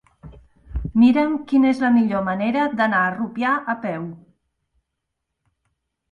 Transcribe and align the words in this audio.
Mira'm 1.01 1.33
quina 1.49 1.67
és 1.71 1.81
la 1.83 1.91
millor 1.97 2.23
manera 2.29 2.63
d'anar 2.79 3.01
a 3.09 3.11
Rupià 3.17 3.51
a 3.73 3.75
peu. 3.83 4.09